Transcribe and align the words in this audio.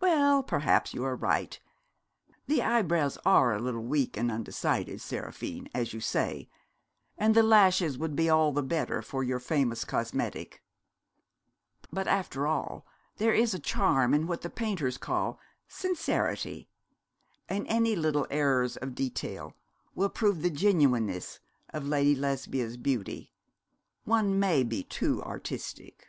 'Well, 0.00 0.42
perhaps 0.42 0.94
you 0.94 1.04
are 1.04 1.14
right. 1.14 1.60
The 2.48 2.60
eyebrows 2.60 3.18
are 3.24 3.54
a 3.54 3.60
little 3.60 3.84
weak 3.84 4.16
and 4.16 4.28
undecided, 4.28 5.00
Seraphine, 5.00 5.68
as 5.72 5.94
you 5.94 6.00
say, 6.00 6.50
and 7.16 7.36
the 7.36 7.44
lashes 7.44 7.96
would 7.96 8.16
be 8.16 8.28
all 8.28 8.50
the 8.50 8.64
better 8.64 9.00
for 9.00 9.22
your 9.22 9.38
famous 9.38 9.84
cosmetic; 9.84 10.60
but 11.92 12.08
after 12.08 12.48
all 12.48 12.84
there 13.18 13.32
is 13.32 13.54
a 13.54 13.60
charm 13.60 14.12
in 14.12 14.26
what 14.26 14.40
the 14.42 14.50
painters 14.50 14.98
call 14.98 15.38
"sincerity," 15.68 16.68
and 17.48 17.64
any 17.68 17.94
little 17.94 18.26
errors 18.28 18.76
of 18.78 18.96
detail 18.96 19.54
will 19.94 20.08
prove 20.10 20.42
the 20.42 20.50
genuineness 20.50 21.38
of 21.68 21.86
Lady 21.86 22.16
Lesbia's 22.16 22.76
beauty. 22.76 23.32
One 24.02 24.36
may 24.40 24.64
be 24.64 24.82
too 24.82 25.22
artistic.' 25.22 26.08